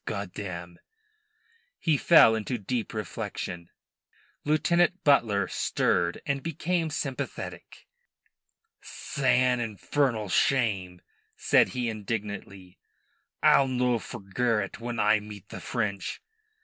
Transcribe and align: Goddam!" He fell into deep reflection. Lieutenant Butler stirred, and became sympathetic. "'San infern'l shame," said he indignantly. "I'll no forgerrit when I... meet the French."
Goddam!" 0.05 0.79
He 1.77 1.95
fell 1.95 2.33
into 2.33 2.57
deep 2.57 2.91
reflection. 2.91 3.69
Lieutenant 4.43 5.03
Butler 5.03 5.47
stirred, 5.47 6.23
and 6.25 6.41
became 6.41 6.89
sympathetic. 6.89 7.85
"'San 8.81 9.59
infern'l 9.59 10.31
shame," 10.31 11.01
said 11.35 11.69
he 11.77 11.87
indignantly. 11.87 12.79
"I'll 13.43 13.67
no 13.67 13.99
forgerrit 13.99 14.79
when 14.79 14.97
I... 14.99 15.19
meet 15.19 15.49
the 15.49 15.59
French." 15.61 16.19